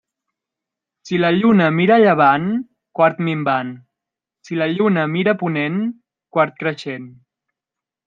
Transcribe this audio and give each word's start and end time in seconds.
Si 1.09 1.19
la 1.19 1.29
lluna 1.35 1.67
mira 1.79 1.97
a 1.97 2.01
llevant, 2.05 2.47
quart 3.01 3.21
minvant; 3.29 3.71
si 4.49 4.61
la 4.63 4.71
lluna 4.75 5.07
mira 5.15 5.37
a 5.39 5.43
ponent, 5.45 5.81
quart 6.35 6.61
creixent. 6.65 7.11